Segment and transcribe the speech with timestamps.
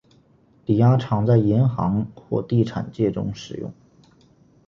[0.65, 3.71] 抵押常在银行或地产界中使用。